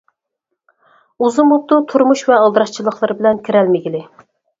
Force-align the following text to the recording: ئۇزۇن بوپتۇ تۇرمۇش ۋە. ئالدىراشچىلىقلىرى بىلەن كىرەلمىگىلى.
ئۇزۇن 1.25 1.51
بوپتۇ 1.51 1.77
تۇرمۇش 1.91 2.23
ۋە. 2.29 2.39
ئالدىراشچىلىقلىرى 2.45 3.19
بىلەن 3.21 3.43
كىرەلمىگىلى. 3.49 4.03